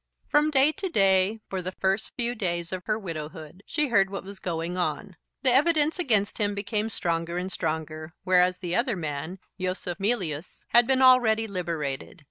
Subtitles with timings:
[0.25, 4.23] From day to day, for the first few days of her widowhood, she heard what
[4.23, 5.15] was going on.
[5.43, 10.87] The evidence against him became stronger and stronger, whereas the other man, Yosef Mealyus, had
[10.87, 12.19] been already liberated.